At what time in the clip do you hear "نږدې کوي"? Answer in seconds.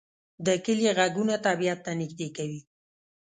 2.01-2.61